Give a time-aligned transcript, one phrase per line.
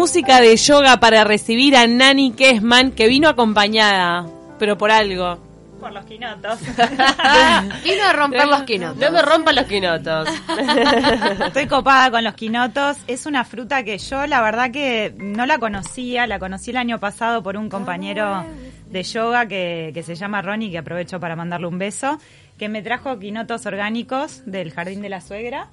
[0.00, 4.26] Música de yoga para recibir a Nani Kessman, que vino acompañada,
[4.58, 5.38] pero por algo.
[5.78, 6.58] Por los quinotos.
[7.84, 8.96] Vino a romper los quinotos.
[8.96, 10.26] No me rompan los quinotos.
[11.46, 12.96] Estoy copada con los quinotos.
[13.08, 16.26] Es una fruta que yo la verdad que no la conocía.
[16.26, 18.42] La conocí el año pasado por un compañero
[18.86, 22.18] de yoga que, que se llama Ronnie, que aprovecho para mandarle un beso,
[22.58, 25.68] que me trajo quinotos orgánicos del jardín de la suegra.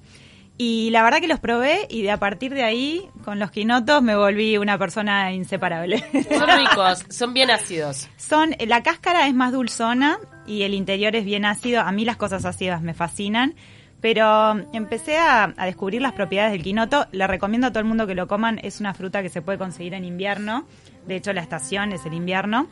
[0.59, 4.01] Y la verdad que los probé y de a partir de ahí, con los quinotos,
[4.01, 6.03] me volví una persona inseparable.
[6.29, 8.09] Son ricos, son bien ácidos.
[8.17, 11.81] Son, la cáscara es más dulzona y el interior es bien ácido.
[11.81, 13.55] A mí las cosas ácidas me fascinan.
[13.99, 17.07] Pero empecé a, a descubrir las propiedades del quinoto.
[17.11, 18.59] Le recomiendo a todo el mundo que lo coman.
[18.61, 20.65] Es una fruta que se puede conseguir en invierno.
[21.07, 22.67] De hecho, la estación es el invierno.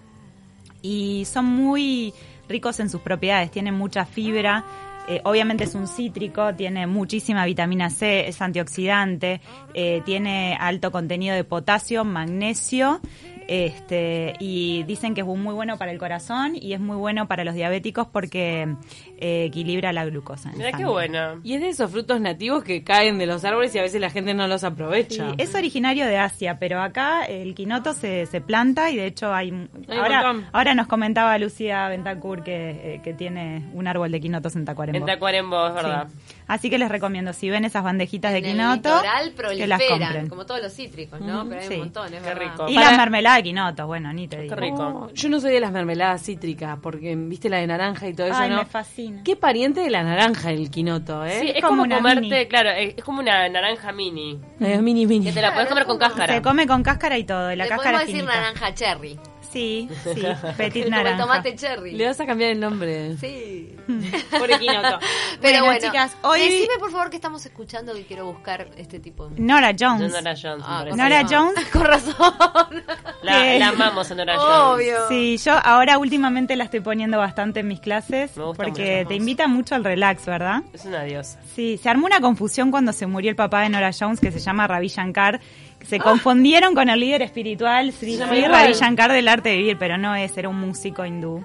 [0.81, 2.13] Y son muy
[2.47, 3.49] ricos en sus propiedades.
[3.49, 4.63] Tienen mucha fibra.
[5.07, 9.39] Eh, obviamente es un cítrico, tiene muchísima vitamina C, es antioxidante,
[9.73, 13.01] eh, tiene alto contenido de potasio, magnesio,
[13.47, 17.43] este, y dicen que es muy bueno para el corazón y es muy bueno para
[17.43, 18.75] los diabéticos porque
[19.17, 20.51] eh, equilibra la glucosa.
[20.55, 21.39] Mira qué bueno.
[21.43, 24.09] Y es de esos frutos nativos que caen de los árboles y a veces la
[24.09, 25.33] gente no los Sí, aprovecha.
[25.37, 29.51] es originario de Asia, pero acá el quinoto se, se planta y de hecho hay...
[29.87, 34.55] Hay ahora, ahora nos comentaba Lucía Bentancur que, eh, que tiene un árbol de quinotos
[34.55, 34.97] en Tacuarembó.
[34.99, 36.07] En Tacuarembó, es verdad.
[36.09, 36.35] Sí.
[36.47, 40.27] Así que les recomiendo, si ven esas bandejitas de En quinoto, que las proliferan, compren.
[40.29, 41.47] como todos los cítricos, ¿no?
[41.49, 41.73] Pero hay sí.
[41.73, 42.41] un montón, es Qué verdad.
[42.51, 42.65] rico.
[42.69, 44.55] Y Para- la mermelada de quinoto, bueno, ni te digo.
[44.55, 45.09] Qué rico.
[45.13, 48.37] Yo no soy de las mermeladas cítricas, porque viste la de naranja y todo eso,
[48.37, 48.57] Ay, ¿no?
[48.57, 49.21] me fascina.
[49.23, 51.39] Qué pariente de la naranja el quinoto, ¿eh?
[51.41, 52.45] Sí, es como como, una comerte, mini.
[52.47, 54.39] claro, es es como una naranja mini.
[54.59, 55.25] Eh, mini, mini.
[55.25, 56.33] Que te la puedes comer con cáscara.
[56.35, 58.39] Se come con cáscara y todo, y la Le cáscara podemos decir finita.
[58.41, 59.19] naranja cherry.
[59.55, 60.21] Sí, sí,
[60.57, 61.17] petit Como el naranja.
[61.23, 61.91] tomate cherry.
[61.93, 63.15] Le vas a cambiar el nombre.
[63.17, 63.73] Sí.
[64.37, 64.99] Por quinoto.
[64.99, 68.99] Pero Bueno, bueno, chicas, hoy- Decime por favor que estamos escuchando que quiero buscar este
[68.99, 69.39] tipo de...
[69.39, 70.11] Nora Jones.
[70.11, 70.85] Nora Jones, Ah.
[70.95, 71.65] Nora Jones.
[71.71, 72.13] Con razón.
[73.21, 74.57] La, amamos a Nora Jones.
[74.85, 75.07] Obvio.
[75.07, 79.07] Sí, yo ahora últimamente la estoy poniendo bastante en mis clases Me gusta porque mucho.
[79.09, 80.63] te invita mucho al relax, ¿verdad?
[80.73, 81.39] Es una diosa.
[81.55, 84.39] Sí, se armó una confusión cuando se murió el papá de Nora Jones que se
[84.39, 85.39] llama Ravi Shankar.
[85.87, 88.17] Se confundieron con el líder espiritual Sri.
[88.17, 91.43] Ravi Shankar del arte de vivir, pero no es, era un músico hindú.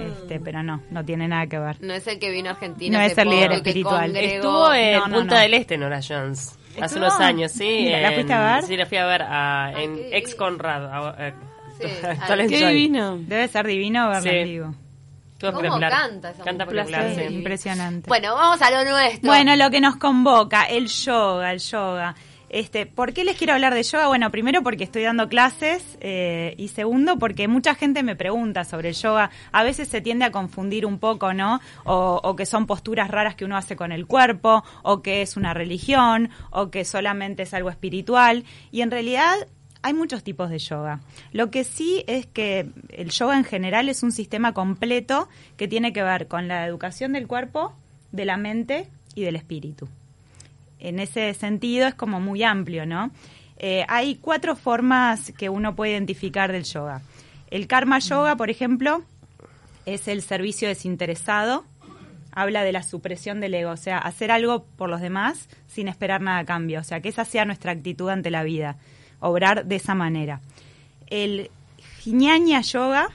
[0.00, 1.76] Este, pero no, no tiene nada que ver.
[1.80, 2.98] No es el que vino a Argentina.
[2.98, 4.06] No es el líder espiritual.
[4.12, 4.34] congregó.
[4.36, 5.40] Estuvo en No, no, Punta no.
[5.40, 6.58] del Este, Nora Jones.
[6.80, 7.82] Hace unos años, sí.
[7.84, 8.64] Mira, ¿la en- fuiste a ver?
[8.64, 10.84] Sí, la fui a ver a- Ay, en Ex Conrad.
[10.86, 11.30] a- a-
[11.80, 11.86] Sí,
[12.28, 12.74] Talent Qué Joy.
[12.74, 13.16] divino.
[13.18, 14.36] Debe ser divino verlo Sí.
[14.36, 14.74] en vivo.
[15.32, 16.66] Estuvo ¿Cómo canta esa Canta
[17.14, 17.22] sí.
[17.34, 18.08] Impresionante.
[18.08, 19.28] Bueno, vamos a lo nuestro.
[19.28, 22.14] Bueno, lo que nos convoca, el yoga, el yoga.
[22.54, 24.06] Este, ¿Por qué les quiero hablar de yoga?
[24.06, 28.90] Bueno, primero porque estoy dando clases eh, y segundo porque mucha gente me pregunta sobre
[28.90, 29.32] el yoga.
[29.50, 31.60] A veces se tiende a confundir un poco, ¿no?
[31.82, 35.36] O, o que son posturas raras que uno hace con el cuerpo, o que es
[35.36, 38.44] una religión, o que solamente es algo espiritual.
[38.70, 39.34] Y en realidad
[39.82, 41.00] hay muchos tipos de yoga.
[41.32, 45.92] Lo que sí es que el yoga en general es un sistema completo que tiene
[45.92, 47.74] que ver con la educación del cuerpo,
[48.12, 49.88] de la mente y del espíritu.
[50.84, 53.10] En ese sentido es como muy amplio, ¿no?
[53.56, 57.00] Eh, hay cuatro formas que uno puede identificar del yoga.
[57.50, 59.02] El karma yoga, por ejemplo,
[59.86, 61.64] es el servicio desinteresado.
[62.32, 66.20] Habla de la supresión del ego, o sea, hacer algo por los demás sin esperar
[66.20, 66.80] nada a cambio.
[66.80, 68.76] O sea, que esa sea nuestra actitud ante la vida.
[69.20, 70.42] Obrar de esa manera.
[71.06, 71.50] El
[72.04, 73.08] Jnana Yoga,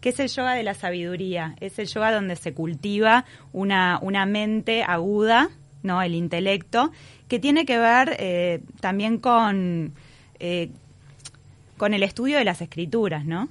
[0.00, 4.26] que es el yoga de la sabiduría, es el yoga donde se cultiva una, una
[4.26, 5.50] mente aguda,
[5.84, 6.02] ¿no?
[6.02, 6.90] El intelecto,
[7.28, 9.92] que tiene que ver eh, también con,
[10.40, 10.70] eh,
[11.76, 13.48] con el estudio de las escrituras, ¿no?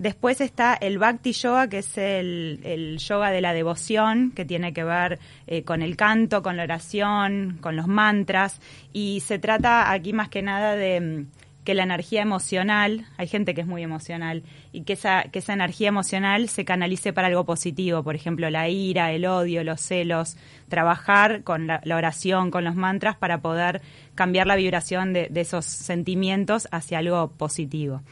[0.00, 4.72] Después está el Bhakti Yoga, que es el, el yoga de la devoción, que tiene
[4.72, 8.62] que ver eh, con el canto, con la oración, con los mantras.
[8.94, 11.26] Y se trata aquí más que nada de mm,
[11.70, 15.52] que la energía emocional, hay gente que es muy emocional, y que esa, que esa
[15.52, 20.36] energía emocional se canalice para algo positivo, por ejemplo, la ira, el odio, los celos,
[20.68, 23.82] trabajar con la, oración, con los mantras para poder
[24.16, 28.02] cambiar la vibración de, esos sentimientos hacia algo positivo.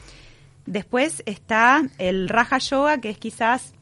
[0.66, 3.74] Después está el Raja Yoga, que es quizás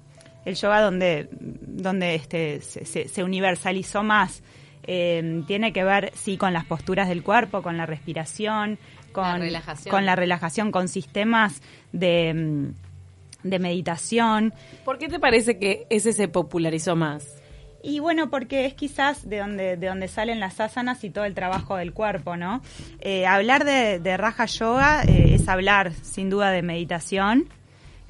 [0.46, 4.42] el yoga donde, donde este, se, se- se universalizó más
[4.88, 8.78] Eh, tiene que ver, sí, con las posturas del cuerpo, con la respiración,
[9.16, 9.90] con La relajación.
[9.90, 14.52] con la relajación, con sistemas de, mm, de meditación.
[14.84, 17.36] ¿Por qué te parece que ese se popularizó más?
[17.82, 21.34] Y bueno, porque es quizás de donde, de donde salen las asanas y todo el
[21.34, 22.60] trabajo del cuerpo, ¿no?
[23.00, 27.48] Eh, hablar de, de Raja Yoga eh, es hablar, sin duda, de meditación,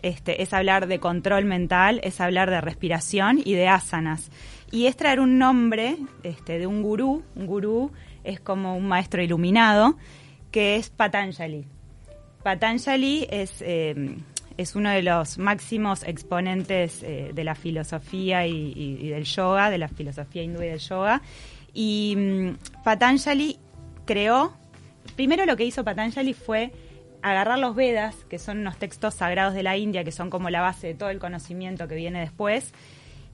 [0.00, 4.31] este, es hablar de control mental, es hablar de respiración y de asanas.
[4.70, 7.93] Y es traer un nombre este, de un gurú, un gurú
[8.25, 9.97] es como un maestro iluminado,
[10.56, 11.67] que es Patanjali.
[12.43, 14.17] Patanjali es, eh,
[14.56, 19.88] es uno de los máximos exponentes eh, de la filosofía y, del yoga, de la
[19.88, 21.20] filosofía hindú y del yoga.
[21.75, 23.58] Y mm, Patanjali
[24.06, 24.56] creó,
[25.14, 26.73] primero lo que hizo Patanjali fue
[27.20, 30.62] agarrar los Vedas, que son unos textos sagrados de la India, que son como la
[30.62, 32.73] base de todo el conocimiento que viene después,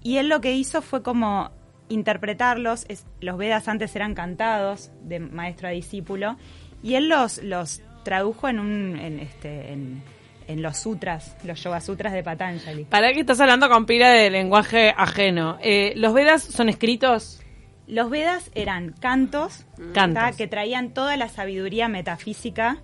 [0.02, 1.52] y él lo que hizo fue como
[1.88, 2.84] interpretarlos,
[3.20, 6.36] los Vedas antes eran cantados de maestro a discípulo,
[6.82, 10.02] y él los, los tradujo en, un, en, este, en,
[10.46, 12.84] en los sutras, los Yoga Sutras de Patanjali.
[12.84, 15.58] Para que estás hablando con pila de lenguaje ajeno.
[15.62, 17.40] Eh, ¿Los Vedas son escritos?
[17.86, 20.36] Los Vedas eran cantos, Cantos.
[20.36, 22.78] que traían toda la sabiduría metafísica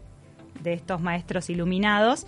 [0.61, 2.27] de estos maestros iluminados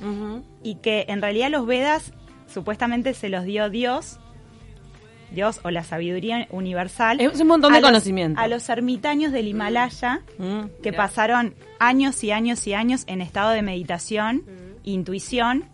[0.62, 2.12] y que en realidad los Vedas
[2.46, 4.19] supuestamente se los dio Dios,
[5.32, 7.20] Dios o la sabiduría universal.
[7.20, 8.40] Es un montón de a los- conocimiento.
[8.40, 10.62] A los ermitaños del Himalaya Mm.
[10.82, 14.42] que pasaron años y años y años en estado de meditación,
[14.84, 15.64] intuición,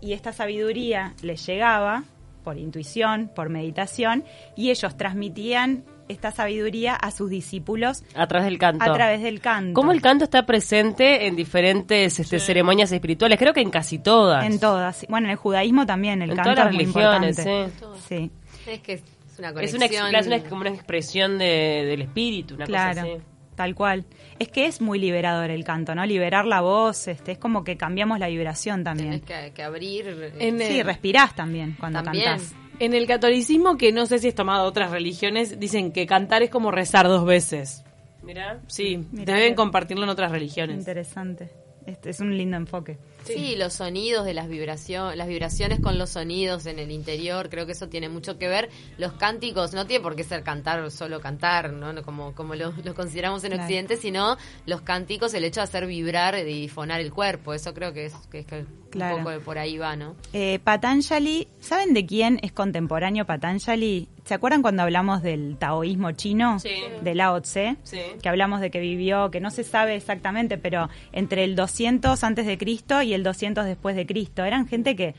[0.00, 2.04] y esta sabiduría les llegaba
[2.44, 4.24] por intuición, por meditación,
[4.56, 8.82] y ellos transmitían esta sabiduría a sus discípulos A través del canto.
[8.82, 9.74] a través del canto.
[9.74, 13.38] ¿Cómo el canto está presente en diferentes este, ceremonias espirituales?
[13.38, 14.46] Creo que en casi todas.
[14.46, 15.04] En todas.
[15.10, 17.70] Bueno, en el judaísmo también el En canto todas las es muy religiones, importante.
[18.08, 18.08] sí.
[18.08, 18.30] Sí,
[18.68, 19.02] Es que es
[19.38, 20.08] una Es conexión.
[20.08, 23.00] una, es una- como una expresión de- del espíritu, una claro.
[23.02, 23.22] cosa así.
[23.54, 24.04] Tal cual.
[24.38, 26.06] Es que es muy liberador el canto, ¿no?
[26.06, 29.20] Liberar la voz, este, es como que cambiamos la vibración también.
[29.20, 30.06] Que, que abrir.
[30.06, 32.24] eh, En Sí, el- respirás también cuando También.
[32.24, 32.54] cantás.
[32.78, 36.44] En el catolicismo, que no sé si es tomado de otras religiones, dicen que cantar
[36.44, 37.82] es como rezar dos veces.
[38.22, 38.60] Mirá.
[38.68, 40.78] Sí, Mirá deben que- compartirlo en otras religiones.
[40.78, 41.50] Interesante.
[41.88, 42.98] Este es un lindo enfoque.
[43.24, 47.64] Sí, los sonidos de las vibraciones, las vibraciones con los sonidos en el interior, creo
[47.66, 48.68] que eso tiene mucho que ver.
[48.98, 51.92] Los cánticos no tiene por qué ser cantar solo cantar, ¿no?
[51.92, 53.62] No como como lo, lo consideramos en Claro.
[53.64, 54.36] Occidente, sino
[54.66, 58.14] los cánticos, el hecho de hacer vibrar y fonar el cuerpo, eso creo que es
[58.30, 59.16] que, es que Claro.
[59.18, 60.14] un poco por ahí va, ¿no?
[60.32, 64.08] Eh, Patanjali, ¿saben de quién es contemporáneo Patanjali?
[64.28, 66.58] ¿Se acuerdan cuando hablamos del taoísmo chino?
[66.58, 66.82] Sí.
[67.00, 67.78] De Lao Tse.
[67.82, 67.98] Sí.
[68.22, 72.44] Que hablamos de que vivió, que no se sabe exactamente, pero entre el 200 antes
[72.44, 74.44] de Cristo y el 200 después de Cristo.
[74.44, 75.14] Eran gente que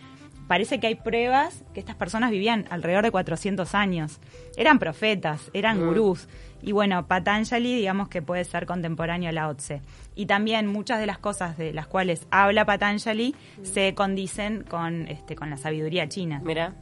[0.47, 4.19] parece que hay pruebas que estas personas vivían alrededor de 400 años.
[4.55, 6.27] Eran profetas, eran gurús.
[6.61, 9.81] Y bueno, Patanjali, digamos que puede ser contemporáneo a Lao Tse.
[10.13, 13.33] Y también muchas de las cosas de las cuales habla Patanjali
[13.63, 16.43] se condicen con, este, con la sabiduría china.
[16.45, 16.75] Mirá.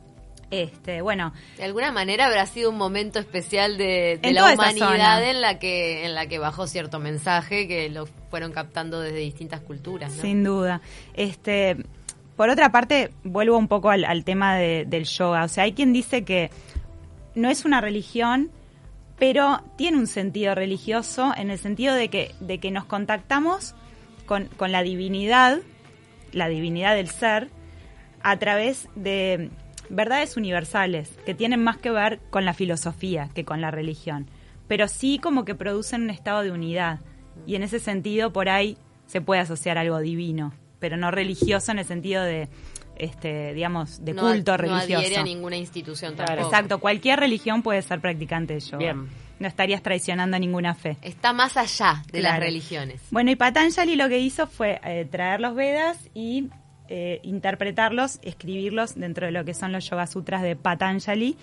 [0.50, 5.60] Este, bueno, De alguna manera habrá sido un momento especial de, la humanidad en la
[5.60, 10.22] que en la que bajó cierto mensaje que lo fueron captando desde distintas culturas, ¿no?
[10.22, 10.82] Sin duda.
[11.16, 11.76] Este,
[12.38, 15.44] por otra parte, vuelvo un poco al, al tema de- del yoga.
[15.44, 16.50] O sea, hay quien dice que
[17.36, 18.50] no es una religión,
[19.20, 23.75] pero tiene un sentido religioso en el sentido de que, de que nos contactamos
[24.25, 25.60] con, con la divinidad,
[26.32, 27.50] la divinidad del ser,
[28.22, 29.50] a través de
[29.89, 34.27] verdades universales que tienen más que ver con la filosofía que con la religión,
[34.67, 37.00] pero sí como que producen un estado de unidad
[37.46, 41.79] y en ese sentido por ahí se puede asociar algo divino, pero no religioso en
[41.79, 42.50] el sentido de
[42.98, 44.98] este digamos de no, culto no religioso.
[44.98, 46.44] adhiere a ninguna institución Claro.
[46.44, 48.77] Exacto, cualquier religión puede ser practicante de yoga.
[48.77, 49.08] Bien.
[49.39, 50.98] No estarías traicionando a ninguna fe.
[51.03, 53.00] Está más allá de las religiones.
[53.12, 56.50] Bueno, y Patanjali lo que hizo fue eh, traer los Vedas y
[56.89, 61.38] eh, interpretarlos, escribirlos dentro de lo que son los Yoga Sutras de Patanjali.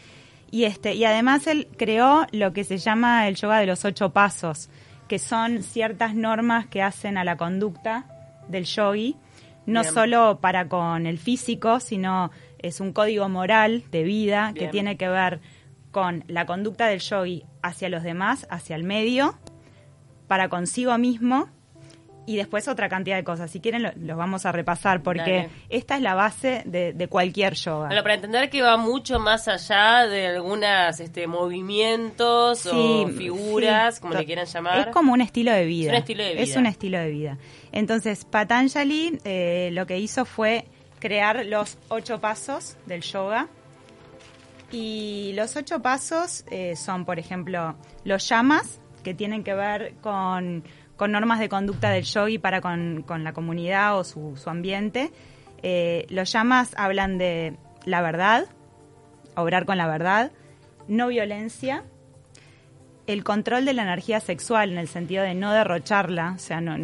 [0.50, 4.10] Y, este, y además él creó lo que se llama el yoga de los ocho
[4.10, 4.70] pasos,
[5.08, 8.06] que son ciertas normas que hacen a la conducta
[8.48, 9.16] del yogi,
[9.66, 9.92] no Bien.
[9.92, 15.08] solo para con el físico, sino es un código moral de vida que tiene que
[15.08, 15.40] ver
[15.90, 19.38] con la conducta del yogi hacia los demás, hacia el medio,
[20.28, 21.48] para consigo mismo
[22.26, 23.50] y después otra cantidad de cosas.
[23.50, 25.50] Si quieren, lo- los vamos a repasar porque Dale.
[25.68, 27.88] esta es la base de, de cualquier yoga.
[27.88, 34.00] Bueno, para entender que va mucho más allá de algunas este, movimientos o figuras, sí,
[34.00, 34.78] como le quieran llamar.
[34.78, 35.90] Es como un estilo de vida.
[35.90, 36.42] Es un estilo de vida.
[36.42, 37.38] Es un estilo de vida.
[37.72, 40.64] Entonces, Patanjali eh, lo que hizo fue
[41.00, 43.48] crear los ocho pasos del yoga
[44.72, 50.64] Y los ocho pasos eh, son, por ejemplo, los llamas, que tienen que ver con,
[50.96, 55.10] con normas de conducta del yogi para con, con la comunidad o su, su ambiente.
[55.62, 58.46] Eh, los llamas hablan de la verdad,
[59.36, 60.32] obrar con la verdad,
[60.88, 61.84] no violencia,
[63.06, 66.76] el control de la energía sexual en el sentido de no derrocharla, o sea, no,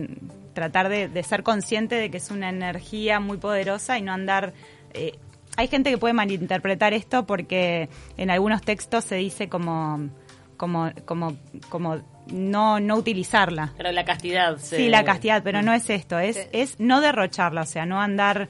[0.53, 4.53] tratar de, ser consciente de que es una energía muy poderosa y no andar...
[4.93, 5.13] eh,
[5.57, 10.09] hay gente que puede malinterpretar esto porque en algunos textos se dice como
[10.57, 11.37] como como
[11.69, 12.01] como
[12.33, 13.73] no no utilizarla.
[13.77, 14.57] Pero la castidad.
[14.59, 16.43] se- Sí, la castidad, pero no es esto, es Sí.
[16.53, 18.49] es no derrocharla, o sea, no andar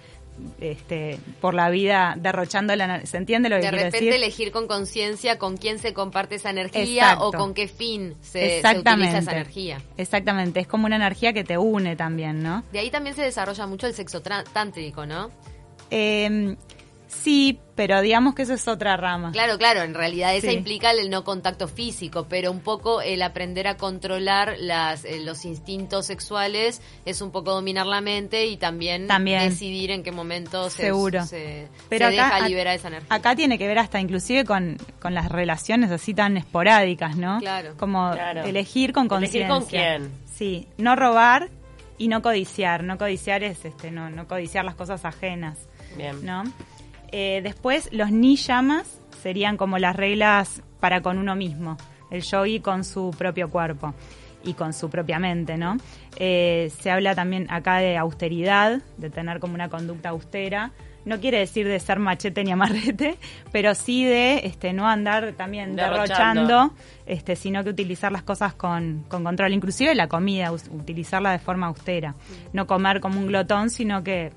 [0.58, 4.12] este por la vida derrochando la ener- ¿Se entiende lo que De quiero repente decir?
[4.14, 7.28] elegir con conciencia con quién se comparte esa energía Exacto.
[7.28, 9.82] o con qué fin se, se utiliza esa energía.
[9.98, 12.64] Exactamente, es como una energía que te une también, ¿no?
[12.72, 15.30] De ahí también se desarrolla mucho el sexo tántrico, ¿no?
[15.90, 16.56] Eh,
[17.10, 19.32] sí, pero digamos que eso es otra rama.
[19.32, 20.54] Claro, claro, en realidad esa Sí.
[20.54, 25.44] implica el no contacto físico, pero un poco el aprender a controlar las, eh, los
[25.44, 29.48] instintos sexuales es un poco dominar la mente y también, También.
[29.48, 31.24] decidir en qué momento se, Seguro.
[31.24, 33.14] se, Pero se acá, deja liberar esa energía.
[33.14, 37.38] acá tiene que ver hasta inclusive con, con las relaciones así tan esporádicas, ¿no?
[37.40, 37.74] Claro.
[37.78, 38.44] Como Claro.
[38.44, 39.46] elegir con conciencia.
[39.46, 40.10] Elegir con quién.
[40.32, 41.48] Sí, no robar
[41.98, 42.84] y no codiciar.
[42.84, 45.58] No codiciar es este, no, no codiciar las cosas ajenas,
[45.96, 46.24] Bien.
[46.24, 46.44] ¿no?
[47.12, 51.76] Eh, después, los niyamas serían como las reglas para con uno mismo.
[52.10, 53.94] El yogi con su propio cuerpo
[54.42, 55.76] y con su propia mente, ¿no?
[56.16, 60.72] Eh, se habla también acá de austeridad, de tener como una conducta austera.
[61.04, 63.16] No quiere decir de ser machete ni amarrete,
[63.52, 66.42] pero sí de este, no andar también Derrochando.
[66.42, 66.74] derrochando,
[67.06, 69.52] este, sino que utilizar las cosas con, con control.
[69.52, 72.14] Inclusive la comida, utilizarla de forma austera.
[72.52, 74.32] No comer como un glotón, sino que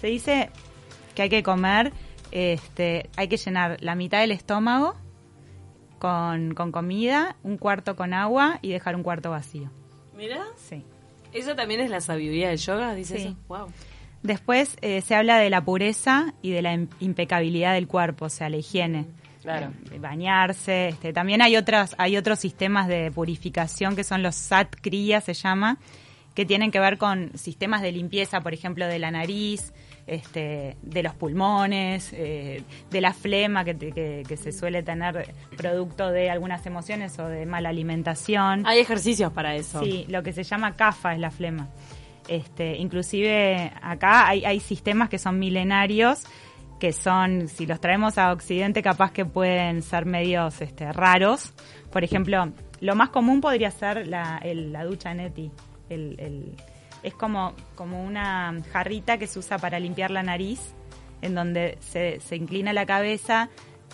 [0.00, 0.50] se dice
[1.14, 1.92] que hay que comer,
[2.32, 4.94] este, hay que llenar la mitad del estómago
[5.98, 9.70] con, con comida, un cuarto con agua y dejar un cuarto vacío.
[10.16, 10.82] Mira, Sí.
[11.32, 13.22] eso también es la sabiduría del yoga, dice Sí.
[13.28, 13.36] eso.
[13.48, 13.72] Wow.
[14.22, 18.28] Después eh, se habla de la pureza y de la im- impecabilidad del cuerpo, o
[18.30, 19.06] sea, la higiene.
[19.42, 19.72] Claro.
[19.90, 20.88] Eh, bañarse.
[20.88, 25.34] Este, también hay otras, hay otros sistemas de purificación que son los Sat Kriya, se
[25.34, 25.78] llama,
[26.34, 29.72] que tienen que ver con sistemas de limpieza, por ejemplo, de la nariz,
[30.06, 35.32] este, de los pulmones, eh, de la flema que, te- que, que se suele tener
[35.56, 38.66] producto de algunas emociones o de mala alimentación.
[38.66, 39.80] Hay ejercicios para eso.
[39.82, 41.68] Sí, lo que se llama CAFA es la flema.
[42.28, 46.24] Este, inclusive acá hay, hay sistemas que son milenarios,
[46.78, 51.52] que son, si los traemos a Occidente, capaz que pueden ser medios este, raros.
[51.92, 55.50] Por ejemplo, lo más común podría ser la, el- la ducha neti.
[55.88, 56.56] El, el-
[57.02, 60.60] es como, como una jarrita que se usa para limpiar la nariz,
[61.20, 63.48] en donde se, se inclina la cabeza,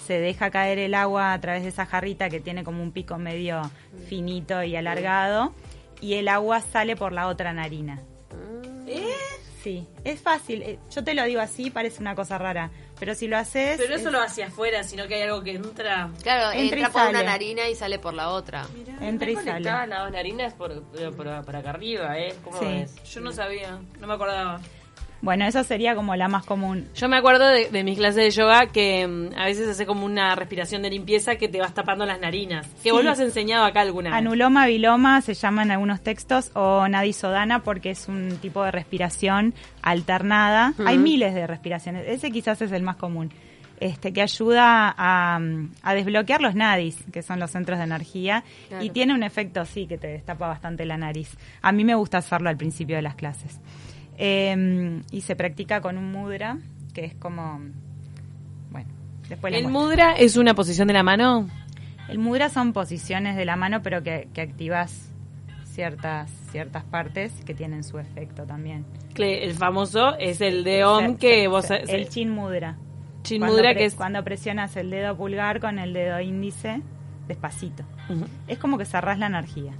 [0.07, 3.19] se deja caer el agua a través de esa jarrita que tiene como un pico
[3.19, 3.63] medio
[4.09, 5.53] finito y alargado,
[6.01, 8.01] y el agua sale por la otra narina.
[9.63, 10.63] Sí, es fácil.
[10.63, 13.79] Eh, Yo te lo digo así, parece una cosa rara, pero si lo haces...
[13.79, 16.11] Pero eso es- lo hacia afuera, sino que hay algo que entra.
[16.23, 18.67] Claro, Entra por una narina y sale por la otra.
[19.01, 19.89] entra y ¿Están sale.
[19.89, 22.35] las dos narinas por, por, por- por acá arriba, ¿eh?
[22.45, 22.67] ¿Cómo Sí.
[22.67, 23.03] es?
[23.13, 24.61] Yo no sabía, no me acordaba.
[25.21, 26.87] Bueno, eso sería como la más común.
[26.95, 30.07] Yo me acuerdo de, de mis clases de yoga que mm, a veces hace como
[30.07, 32.67] una respiración de limpieza que te vas tapando las narinas.
[32.83, 32.91] Que Sí.
[32.93, 34.19] vos lo has enseñado acá alguna vez.
[34.19, 39.55] Anuloma, viloma se llama en algunos textos o nadisodana porque es un tipo de respiración
[39.83, 40.75] alternada.
[40.87, 42.05] Hay miles de respiraciones.
[42.07, 43.33] Ese quizás es el más común.
[43.81, 45.39] Este, que ayuda a,
[45.83, 48.85] a desbloquear los nadis, que son los centros de energía, Claro.
[48.85, 51.37] y tiene un efecto, sí, que te destapa bastante la nariz.
[51.63, 53.61] A mí me gusta hacerlo al principio de las clases.
[54.19, 56.59] Eh, y se practica con un mudra,
[56.93, 57.61] que es como,
[58.71, 58.91] bueno,
[59.29, 59.81] después ¿El muestro.
[59.81, 61.49] mudra es una posición de la mano?
[62.09, 65.13] El mudra son posiciones de la mano, pero que, que activas
[65.65, 68.85] ciertas ciertas partes que tienen su efecto también.
[69.17, 71.71] El famoso es el de Om que vos...
[71.71, 72.77] el chin mudra.
[73.23, 73.95] Chin Cuando mudra que es...
[73.95, 76.83] cuando presionas el dedo pulgar con el dedo índice
[77.27, 77.85] despacito.
[78.47, 79.73] Es como que cerrás la energía.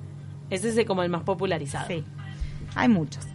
[0.51, 1.87] Ese es como el más popularizado.
[1.87, 2.05] Sí,
[2.75, 3.27] hay muchos.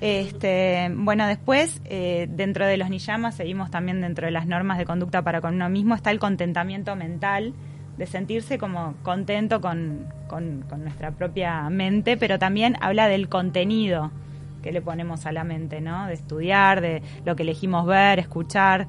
[0.00, 4.86] Este, bueno, después, eh, dentro de los niyamas, seguimos también dentro de las normas de
[4.86, 7.52] conducta para con uno mismo, está el contentamiento mental,
[7.98, 14.10] de sentirse como contento con, con- nuestra propia mente, pero también habla del contenido
[14.62, 16.06] que le ponemos a la mente, ¿no?
[16.06, 18.88] De estudiar, de lo que elegimos ver, escuchar,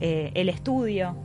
[0.00, 1.16] eh, el estudio,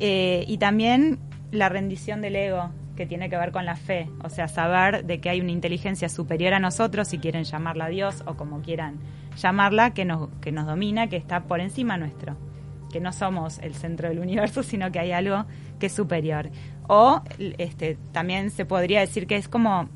[0.00, 1.18] eh, y también
[1.52, 5.20] la rendición del ego, que tiene que ver con la fe, o sea, saber de
[5.20, 8.98] que hay una inteligencia superior a nosotros, si quieren llamarla Dios o como quieran
[9.36, 12.36] llamarla, que nos, que nos domina, que está por encima nuestro.
[12.92, 15.46] que no somos el centro del universo, sino que hay algo
[15.80, 16.50] que es superior.
[16.88, 19.88] O este, también se podría decir que es como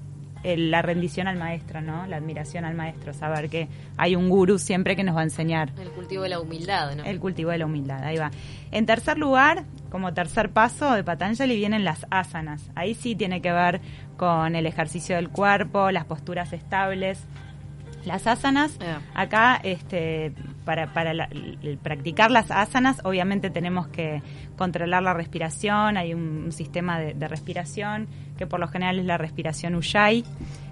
[0.42, 2.06] el- la rendición al maestro, ¿no?
[2.06, 5.72] La admiración al maestro, saber que hay un gurú siempre que nos va a enseñar
[5.80, 7.04] El cultivo de la humildad, ¿no?
[7.04, 8.30] el cultivo de la humildad, ahí va.
[8.70, 12.70] En tercer lugar, como tercer paso de Patanjali vienen las asanas.
[12.74, 13.80] Ahí sí tiene que ver
[14.16, 17.24] con el ejercicio del cuerpo, las posturas estables.
[18.04, 19.00] Las asanas, Ah.
[19.20, 20.32] acá este,
[20.64, 24.22] para, para la- el practicar las asanas, obviamente tenemos que
[24.56, 29.04] controlar la respiración, hay un, un sistema de, de respiración que por lo general es
[29.04, 30.24] la respiración Ujjayi,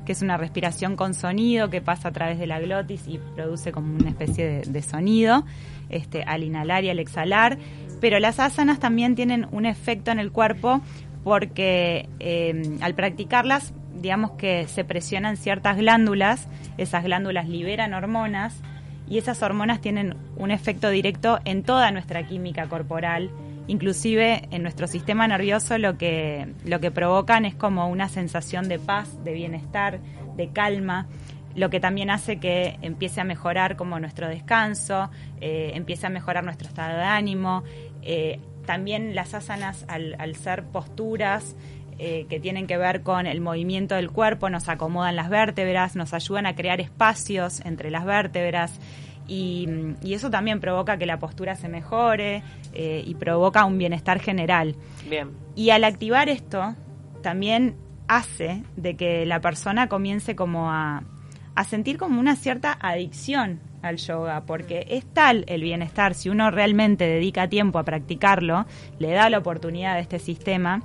[0.04, 3.72] que es una respiración con sonido que pasa a través de la glotis y produce
[3.72, 5.44] como una especie de, sonido
[5.88, 7.58] este, al inhalar y al exhalar.
[8.00, 10.82] Pero las asanas también tienen un efecto en el cuerpo
[11.22, 18.60] porque eh, al practicarlas, digamos que se presionan ciertas glándulas, esas glándulas liberan hormonas
[19.08, 23.30] y esas hormonas tienen un efecto directo en toda nuestra química corporal,
[23.66, 28.78] inclusive en nuestro sistema nervioso lo que, lo que provocan es como una sensación de
[28.78, 30.00] paz, de bienestar,
[30.36, 31.06] de calma,
[31.54, 36.44] lo que también hace que empiece a mejorar como nuestro descanso, eh, empiece a mejorar
[36.44, 37.62] nuestro estado de ánimo.
[38.02, 41.54] eh, también las asanas, al, ser posturas
[41.98, 46.12] eh, que tienen que ver con el movimiento del cuerpo, nos acomodan las vértebras, nos
[46.12, 48.80] ayudan a crear espacios entre las vértebras.
[49.26, 49.68] Y,
[50.02, 54.76] y eso también provoca que la postura se mejore eh, y provoca un bienestar general.
[55.08, 55.30] Bien.
[55.54, 56.74] Y al activar esto,
[57.22, 57.76] también
[58.06, 61.04] hace de que la persona comience como a,
[61.54, 66.50] a sentir como una cierta adicción al yoga, porque es tal el bienestar, si uno
[66.50, 68.66] realmente dedica tiempo a practicarlo,
[68.98, 70.82] le da la oportunidad de este sistema,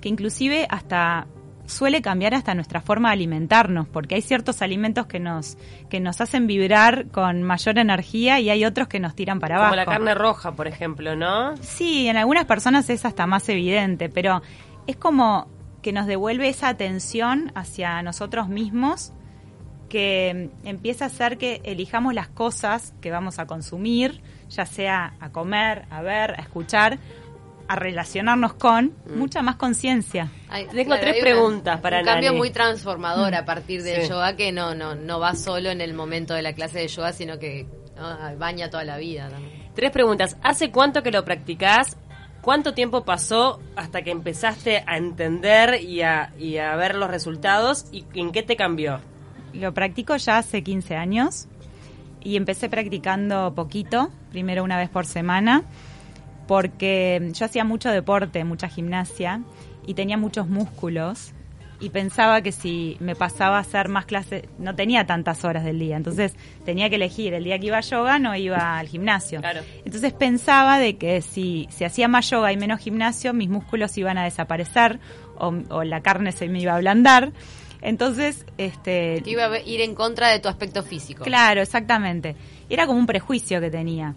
[0.00, 1.26] que inclusive hasta
[1.70, 5.56] suele cambiar hasta nuestra forma de alimentarnos, porque hay ciertos alimentos que nos,
[5.88, 9.66] que nos hacen vibrar con mayor energía y hay otros que nos tiran para Como
[9.68, 9.76] abajo.
[9.76, 11.56] la carne roja, por ejemplo, ¿no?
[11.58, 14.42] Sí, en algunas personas es hasta más evidente, pero
[14.86, 15.48] es como
[15.82, 19.12] que nos devuelve esa atención hacia nosotros mismos
[19.88, 25.30] que empieza a hacer que elijamos las cosas que vamos a consumir, ya sea a
[25.30, 26.98] comer, a ver, a escuchar,
[27.70, 30.28] a relacionarnos con mucha más conciencia.
[30.72, 32.38] Tengo tres hay una- preguntas para Un cambio Nani.
[32.38, 34.08] muy transformador a partir del Sí.
[34.08, 37.12] yoga que no, no, no va solo en el momento de la clase de yoga,
[37.12, 38.36] sino que ¿no?
[38.38, 39.52] baña toda la vida también.
[39.76, 40.36] Tres preguntas.
[40.42, 41.96] ¿Hace cuánto que lo practicás?
[42.40, 47.84] ¿Cuánto tiempo pasó hasta que empezaste a entender y a, y a ver los resultados?
[47.92, 48.98] ¿Y en qué te cambió?
[49.52, 51.46] Lo practico ya hace 15 años
[52.20, 55.62] y empecé practicando poquito, primero una vez por semana,
[56.50, 59.40] porque yo hacía mucho deporte, mucha gimnasia
[59.86, 61.30] y tenía muchos músculos
[61.78, 65.78] y pensaba que si me pasaba a hacer más clases, no tenía tantas horas del
[65.78, 66.34] día, entonces
[66.64, 69.38] tenía que elegir, el día que iba a yoga no iba al gimnasio.
[69.38, 69.60] Claro.
[69.84, 74.18] Entonces pensaba de que si se hacía más yoga y menos gimnasio, mis músculos iban
[74.18, 74.98] a desaparecer
[75.38, 77.30] o, o la carne se me iba a ablandar.
[77.80, 81.22] Entonces, este, Que iba a ir en contra de tu aspecto físico.
[81.22, 82.34] Claro, exactamente.
[82.68, 84.16] Era como un prejuicio que tenía.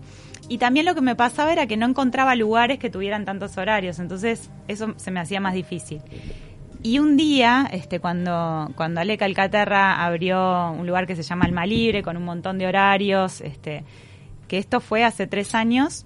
[0.50, 4.00] Y también lo que me pasaba era que no encontraba lugares que tuvieran tantos horarios,
[4.00, 6.02] entonces eso se me hacía más difícil.
[6.82, 11.66] Y un día, este, cuando, cuando Ale Calcaterra abrió un lugar que se llama Alma
[11.66, 13.86] Libre, con un montón de horarios, este,
[14.50, 16.06] que esto fue hace tres años,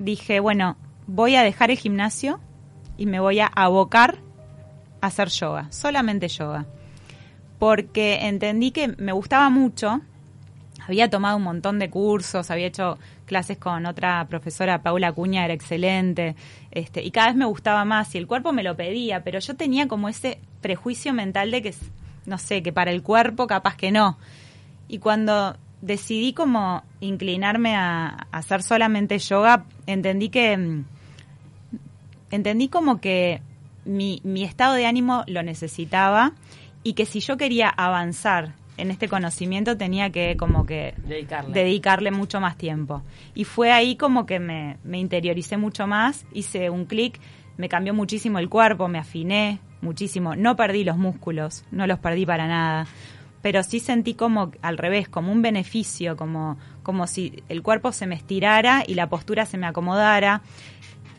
[0.00, 2.40] dije, bueno, voy a dejar el gimnasio
[2.96, 4.18] y me voy a abocar
[5.00, 6.66] a hacer yoga, solamente yoga.
[7.60, 10.00] Porque entendí que me gustaba mucho,
[10.88, 15.54] había tomado un montón de cursos, había hecho clases con otra profesora, Paula Cuña, era
[15.54, 16.34] excelente,
[16.70, 19.54] este, y cada vez me gustaba más, y el cuerpo me lo pedía, pero yo
[19.54, 21.74] tenía como ese prejuicio mental de que,
[22.26, 24.18] no sé, que para el cuerpo capaz que no.
[24.88, 30.84] Y cuando decidí como inclinarme a, a hacer solamente yoga, entendí que, mm,
[32.30, 33.42] entendí como que
[33.84, 36.32] mi, mi estado de ánimo lo necesitaba
[36.82, 41.52] y que si yo quería avanzar en este conocimiento tenía que como que Dedicarle.
[41.52, 43.02] dedicarle mucho más tiempo.
[43.34, 47.20] Y fue ahí como que me, me interioricé mucho más, hice un clic,
[47.56, 50.36] me cambió muchísimo el cuerpo, me afiné muchísimo.
[50.36, 52.86] No perdí los músculos, no los perdí para nada.
[53.42, 58.06] Pero sí sentí como al revés, como un beneficio, como, como si el cuerpo se
[58.06, 60.42] me estirara y la postura se me acomodara.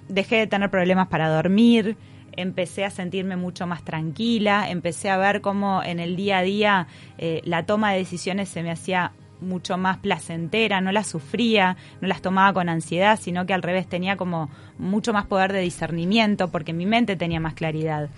[0.07, 1.95] Dejé de tener problemas para dormir,
[2.41, 6.87] empecé a sentirme mucho más tranquila, empecé a ver cómo en el día a día
[7.17, 12.07] eh, la toma de decisiones se me hacía mucho más placentera, no las sufría, no
[12.09, 16.49] las tomaba con ansiedad, sino que al revés tenía como mucho más poder de discernimiento
[16.49, 18.09] porque mi mente tenía más claridad.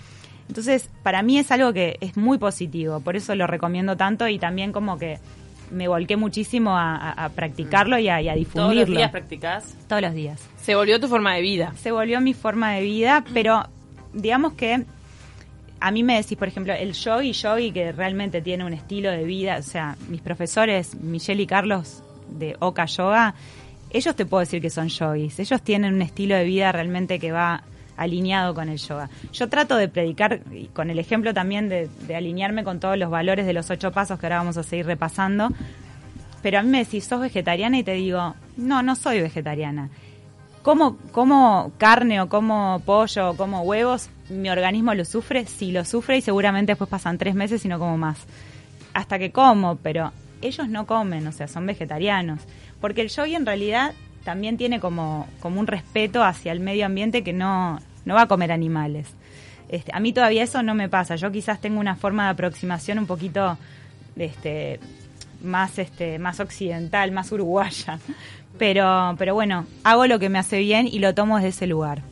[0.47, 4.39] Entonces, para mí es algo que es muy positivo, por eso lo recomiendo tanto y
[4.39, 5.19] también como que
[5.69, 8.85] me volqué muchísimo a, a- a practicarlo y a, y a ¿Todos difundirlo.
[8.87, 9.77] los días practicás?
[9.87, 10.41] Todos los días.
[10.57, 11.71] Se volvió tu forma de vida.
[11.77, 13.63] Se volvió mi forma de vida, pero
[14.13, 14.85] digamos que
[15.79, 19.23] a mí me decís, por ejemplo, el yogi, yogi que realmente tiene un estilo de
[19.23, 23.33] vida, o sea, mis profesores, Michelle y Carlos de Oka Yoga,
[23.89, 27.31] ellos te puedo decir que son yogis, ellos tienen un estilo de vida realmente que
[27.31, 27.63] va
[27.97, 29.09] alineado con el yoga.
[29.33, 33.09] Yo trato de predicar, y con el ejemplo también de, de alinearme con todos los
[33.09, 35.49] valores de los ocho pasos que ahora vamos a seguir repasando,
[36.41, 37.77] pero a mí me decís, ¿sos vegetariana?
[37.77, 39.89] Y te digo, no, no soy vegetariana.
[40.61, 44.09] ¿Cómo, como carne o como pollo o como huevos?
[44.29, 45.45] ¿Mi organismo lo sufre?
[45.47, 48.19] Sí, lo sufre y seguramente después pasan tres meses y no como más.
[48.93, 52.41] Hasta que como, pero ellos no comen, o sea, son vegetarianos.
[52.79, 53.93] Porque el yogi en realidad
[54.23, 58.27] también tiene como, como un respeto hacia el medio ambiente que no, no va a
[58.27, 59.07] comer animales.
[59.67, 61.15] Este, a mí todavía eso no me pasa.
[61.15, 63.57] Yo quizás tengo una forma de aproximación un poquito
[64.15, 64.79] este,
[65.43, 67.99] más, este, más occidental, más uruguaya.
[68.57, 72.03] Pero, pero bueno, hago lo que me hace bien y lo tomo desde ese lugar.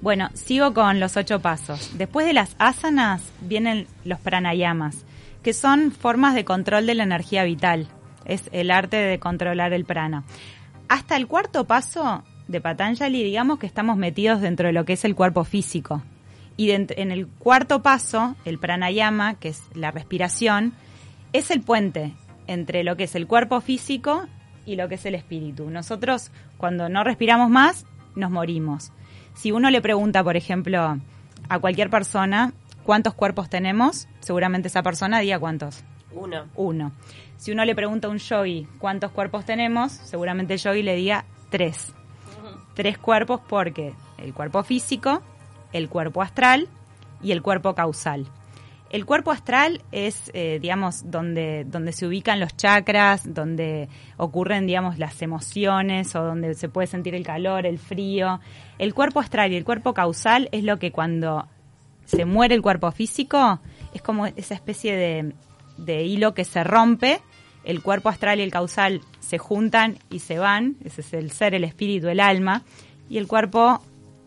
[0.00, 1.92] Bueno, sigo con los ocho pasos.
[1.96, 5.04] Después de las asanas vienen los pranayamas,
[5.44, 7.86] que son formas de control de la energía vital.
[8.24, 10.24] Es el arte de controlar el prana.
[10.88, 15.04] Hasta el cuarto paso de Patanjali, digamos que estamos metidos dentro de lo que es
[15.04, 16.02] el cuerpo físico.
[16.56, 20.74] Y en el cuarto paso, el pranayama, que es la respiración,
[21.32, 22.14] es el puente
[22.46, 24.26] entre lo que es el cuerpo físico
[24.66, 25.70] y lo que es el espíritu.
[25.70, 28.92] Nosotros, cuando no respiramos más, nos morimos.
[29.34, 30.98] Si uno le pregunta, por ejemplo,
[31.48, 32.52] a cualquier persona
[32.84, 35.84] cuántos cuerpos tenemos, seguramente esa persona diga cuántos.
[36.12, 36.46] Uno.
[36.54, 36.92] Uno.
[37.36, 41.24] Si uno le pregunta a un yogi cuántos cuerpos tenemos, seguramente el yogi le diga
[41.50, 41.94] tres.
[42.74, 45.22] Tres cuerpos porque el cuerpo físico,
[45.72, 46.68] el cuerpo astral
[47.22, 48.26] y el cuerpo causal.
[48.92, 54.98] El cuerpo astral es, eh, digamos, donde, donde se ubican los chakras, donde ocurren, digamos,
[54.98, 58.38] las emociones o donde se puede sentir el calor, el frío.
[58.78, 61.48] El cuerpo astral y el cuerpo causal es lo que cuando
[62.04, 63.60] se muere el cuerpo físico
[63.94, 65.32] es como esa especie de,
[65.78, 67.22] de hilo que se rompe,
[67.64, 71.54] el cuerpo astral y el causal se juntan y se van, ese es el ser,
[71.54, 72.62] el espíritu, el alma,
[73.08, 73.80] y el cuerpo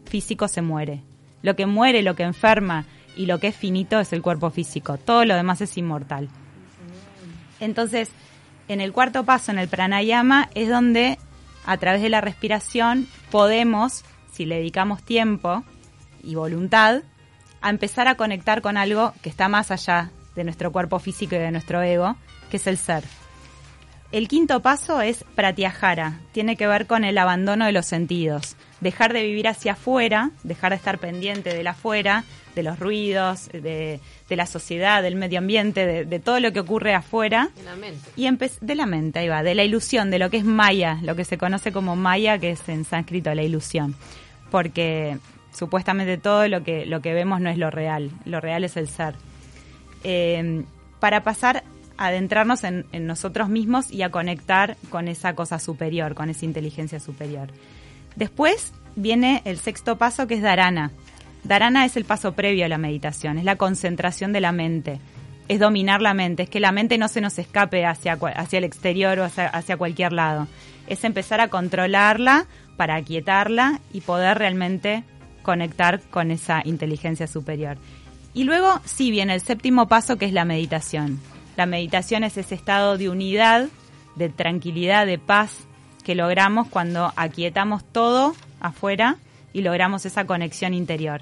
[0.05, 1.03] físico se muere.
[1.43, 4.97] Lo que muere, lo que enferma y lo que es finito es el cuerpo físico,
[4.97, 6.29] todo lo demás es inmortal.
[7.59, 8.09] Entonces,
[8.67, 11.17] en el cuarto paso, en el pranayama, es donde
[11.65, 15.63] a través de la respiración podemos, si le dedicamos tiempo
[16.23, 17.03] y voluntad,
[17.61, 21.39] a empezar a conectar con algo que está más allá de nuestro cuerpo físico y
[21.39, 22.15] de nuestro ego,
[22.49, 23.03] que es el ser.
[24.11, 29.13] El quinto paso es pratyahara, tiene que ver con el abandono de los sentidos, dejar
[29.13, 32.23] de vivir hacia afuera, dejar de estar pendiente del afuera,
[32.55, 36.61] de los ruidos, de, de la sociedad, del medio ambiente, de, de todo lo que
[36.61, 38.09] ocurre afuera, En la mente.
[38.15, 38.29] y
[38.61, 41.25] de la mente, ahí va, de la ilusión, de lo que es maya, lo que
[41.25, 43.95] se conoce como maya, que es en sánscrito la ilusión.
[44.51, 45.17] Porque
[45.53, 48.87] supuestamente todo lo que, lo que vemos no es lo real, lo real es el
[48.87, 49.15] ser.
[50.03, 50.63] Eh,
[50.99, 51.63] para pasar
[51.97, 56.45] a adentrarnos en, en nosotros mismos y a conectar con esa cosa superior, con esa
[56.45, 57.49] inteligencia superior.
[58.15, 60.91] Después viene el sexto paso que es dharana.
[61.43, 64.99] Dharana es el paso previo a la meditación, es la concentración de la mente,
[65.47, 68.63] es dominar la mente, es que la mente no se nos escape hacia, hacia el
[68.63, 70.47] exterior o hacia, hacia cualquier lado.
[70.87, 72.47] Es empezar a controlarla
[72.77, 75.03] para aquietarla y poder realmente
[75.43, 77.77] conectar con esa inteligencia superior.
[78.33, 81.19] Y luego sí viene el séptimo paso que es la meditación.
[81.55, 83.69] La meditación es ese estado de unidad,
[84.15, 85.67] de tranquilidad, de paz
[86.05, 89.17] que logramos cuando aquietamos todo afuera
[89.51, 91.21] y logramos esa conexión interior.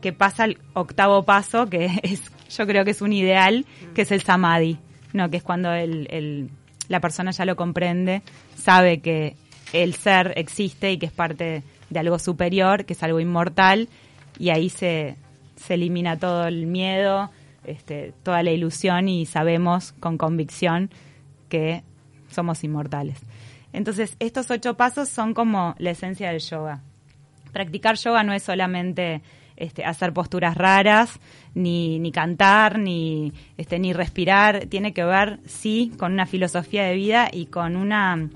[0.00, 2.22] Que pasa al octavo paso, que es,
[2.56, 4.78] yo creo que es un ideal, que es el samadhi,
[5.12, 5.30] ¿no?
[5.30, 6.50] que es cuando el, el-
[6.88, 8.22] la persona ya lo comprende,
[8.54, 9.34] sabe que
[9.72, 13.88] el ser existe y que es parte de algo superior, que es algo inmortal,
[14.38, 15.16] y ahí se,
[15.56, 17.30] se elimina todo el miedo,
[17.64, 20.90] este, toda la ilusión y sabemos con convicción
[21.48, 21.82] que
[22.30, 23.18] somos inmortales.
[23.76, 26.80] Entonces, estos ocho pasos son como la esencia del yoga.
[27.52, 29.20] Practicar yoga no es solamente
[29.54, 31.20] este, hacer posturas raras,
[31.52, 34.64] ni, ni cantar, ni, este, ni respirar.
[34.70, 38.30] Tiene que ver, sí, con una filosofía de vida y con una,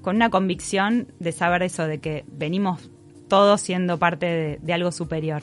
[0.00, 2.88] con una convicción de saber eso, de que venimos
[3.26, 5.42] todos siendo parte de, de algo superior.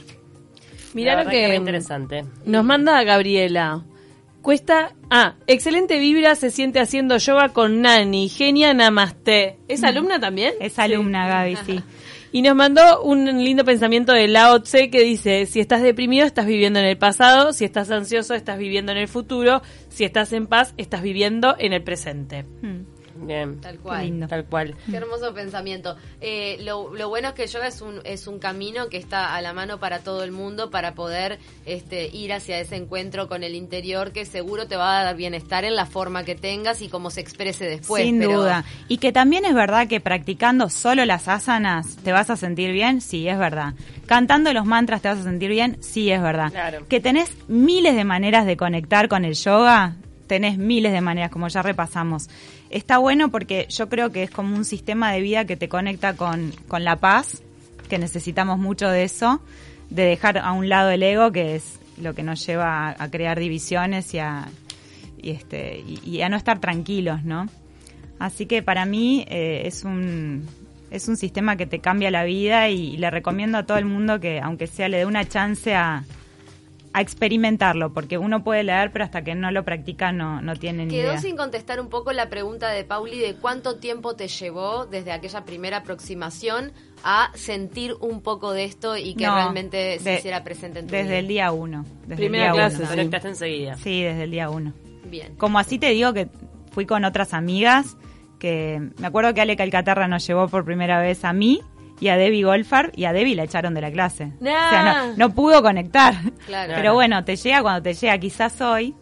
[0.94, 2.24] Mirá lo verdad que, re interesante.
[2.46, 3.84] nos manda Gabriela.
[4.42, 4.96] Cuesta.
[5.10, 8.30] Ah, excelente vibra se siente haciendo yoga con Nani.
[8.30, 9.60] Genia Namaste.
[9.68, 10.54] ¿Es alumna también?
[10.60, 11.84] Es alumna, Gaby, sí.
[12.32, 16.46] Y nos mandó un lindo pensamiento de Lao Tse que dice, si estás deprimido estás
[16.46, 20.46] viviendo en el pasado, si estás ansioso estás viviendo en el futuro, si estás en
[20.46, 22.44] paz estás viviendo en el presente.
[22.62, 22.84] Hmm.
[23.28, 23.60] Bien.
[23.62, 24.06] Tal cual.
[24.06, 24.28] lindo.
[24.28, 24.76] Tal cual.
[24.90, 25.96] Qué hermoso pensamiento.
[26.22, 29.36] Eh, lo, lo bueno es que el yoga es un, es un camino que está
[29.36, 33.44] a la mano para todo el mundo para poder este, ir hacia ese encuentro con
[33.44, 36.90] el interior que seguro te va a dar bienestar en la forma que tengas y
[36.90, 38.04] cómo se exprese después.
[38.04, 38.66] Sin pero- duda.
[38.88, 43.02] Y que también es verdad que practicando solo las asanas te vas a sentir bien,
[43.02, 43.74] sí, es verdad.
[44.06, 46.52] Cantando los mantras te vas a sentir bien, sí, es verdad.
[46.52, 46.86] Claro.
[46.88, 49.96] Que tenés miles de maneras de conectar con el yoga,
[50.30, 52.30] tenés miles de maneras, como ya repasamos.
[52.70, 56.16] Está bueno porque yo creo que es como un sistema de vida que te conecta
[56.16, 57.42] con, con la paz,
[57.90, 59.42] que necesitamos mucho de eso,
[59.90, 63.40] de dejar a un lado el ego, que es lo que nos lleva a, crear
[63.40, 64.48] divisiones y a,
[65.22, 67.48] y este, y, y a no estar tranquilos, ¿no?
[68.20, 70.48] Así que para mí eh, es un
[70.92, 74.20] es un sistema que te cambia la vida y, le recomiendo a todo el mundo
[74.20, 76.04] que aunque sea le dé una chance a,
[76.92, 80.86] a experimentarlo, porque uno puede leer pero hasta que no lo practica no, no tiene
[80.86, 81.18] ni Quedó idea.
[81.22, 85.46] sin contestar un poco la pregunta de Pauli de cuánto tiempo te llevó desde aquella
[85.46, 86.72] primera aproximación
[87.04, 90.88] a sentir un poco de esto y que No, realmente se de- hiciera presente en
[90.88, 91.20] tu Desde vida.
[91.20, 91.86] el día uno.
[92.02, 92.90] Desde Primera el día clase, uno.
[92.90, 93.76] Conectaste enseguida.
[93.76, 94.74] Sí, desde el día uno.
[95.06, 95.36] Bien.
[95.36, 96.28] Como así te digo que
[96.72, 97.98] fui con otras amigas,
[98.40, 101.62] que me acuerdo que Ale Calcaterra nos llevó por primera vez a mí
[102.00, 104.32] y a Debbie Golfar y a Debbie la echaron de la clase.
[104.40, 106.16] O sea, no, no pudo conectar.
[106.46, 106.74] Claro.
[106.76, 108.96] Pero bueno, te llega cuando te llega, quizás hoy,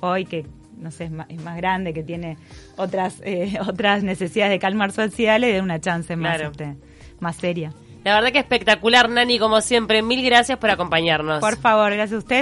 [0.00, 0.46] hoy que
[0.78, 2.38] no sé, es más, es más grande, que tiene
[2.76, 6.50] otras eh, otras necesidades de calmar su ansiedad, le dé una chance más, Claro.
[6.52, 6.76] este,
[7.20, 7.72] más seria.
[8.02, 10.00] La verdad que espectacular, Nani, como siempre.
[10.00, 11.40] Mil gracias por acompañarnos.
[11.40, 12.38] Por favor, gracias a ustedes.